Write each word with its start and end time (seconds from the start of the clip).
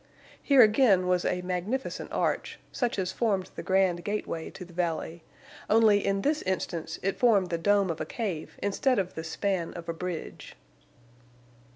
Here 0.41 0.63
again 0.63 1.05
was 1.05 1.25
a 1.25 1.43
magnificent 1.43 2.11
arch, 2.11 2.57
such 2.71 2.97
as 2.97 3.11
formed 3.11 3.51
the 3.55 3.61
grand 3.61 4.03
gateway 4.03 4.49
to 4.49 4.65
the 4.65 4.73
valley, 4.73 5.21
only 5.69 6.03
in 6.03 6.23
this 6.23 6.41
instance 6.41 6.97
it 7.03 7.19
formed 7.19 7.51
the 7.51 7.59
dome 7.59 7.91
of 7.91 8.01
a 8.01 8.05
cave 8.07 8.57
instead 8.63 8.97
of 8.97 9.13
the 9.13 9.23
span 9.23 9.73
of 9.75 9.87
a 9.87 9.93
bridge. 9.93 10.55